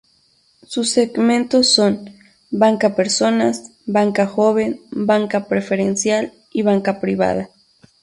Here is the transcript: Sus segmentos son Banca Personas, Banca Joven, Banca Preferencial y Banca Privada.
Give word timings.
Sus 0.65 0.89
segmentos 0.89 1.75
son 1.75 2.09
Banca 2.49 2.95
Personas, 2.95 3.69
Banca 3.85 4.25
Joven, 4.25 4.81
Banca 4.89 5.45
Preferencial 5.45 6.33
y 6.51 6.63
Banca 6.63 6.99
Privada. 6.99 7.51